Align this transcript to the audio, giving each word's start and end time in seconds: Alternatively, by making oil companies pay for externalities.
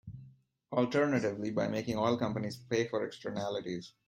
Alternatively, 0.71 1.51
by 1.51 1.67
making 1.67 1.95
oil 1.99 2.17
companies 2.17 2.57
pay 2.57 2.87
for 2.87 3.05
externalities. 3.05 3.93